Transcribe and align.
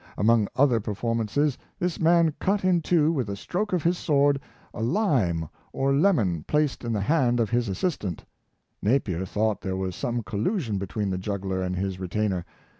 Among 0.17 0.47
other 0.55 0.79
performances 0.79 1.59
this 1.77 1.99
man 1.99 2.33
cut 2.39 2.65
in 2.65 2.81
two 2.81 3.11
with 3.11 3.29
a 3.29 3.35
stroke 3.35 3.71
of 3.71 3.83
his 3.83 3.99
sword 3.99 4.39
a 4.73 4.81
lime 4.81 5.47
or 5.73 5.93
lemon 5.93 6.43
placed 6.47 6.83
in 6.83 6.91
the 6.91 7.01
hand 7.01 7.39
of 7.39 7.51
his 7.51 7.69
assistant 7.69 8.25
Napier 8.81 9.25
thought 9.25 9.61
there 9.61 9.77
was 9.77 9.95
some 9.95 10.23
collusion 10.23 10.79
between 10.79 11.11
the 11.11 11.19
juggler 11.19 11.61
and 11.61 11.75
his 11.75 11.99
retainer. 11.99 12.45